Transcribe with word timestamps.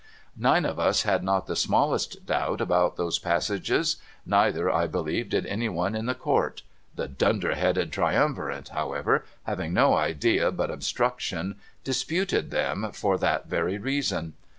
Nine 0.35 0.65
of 0.65 0.79
us 0.79 1.03
had 1.03 1.23
not 1.23 1.45
the 1.45 1.55
smallest 1.55 2.25
doubt 2.25 2.59
about 2.59 2.97
those 2.97 3.19
passages, 3.19 3.97
neither, 4.25 4.67
I 4.67 4.87
believe, 4.87 5.31
had 5.31 5.45
any 5.45 5.69
one 5.69 5.93
in 5.93 6.07
the 6.07 6.15
Court; 6.15 6.63
the 6.95 7.07
dunder 7.07 7.53
headed 7.53 7.91
triumvirate, 7.91 8.69
however, 8.69 9.25
having 9.43 9.75
no 9.75 9.93
idea 9.93 10.49
but 10.51 10.71
obstruc 10.71 11.19
tion, 11.19 11.57
disputed 11.83 12.49
them 12.49 12.89
for 12.93 13.15
that 13.19 13.45
very 13.45 13.77
reason. 13.77 14.33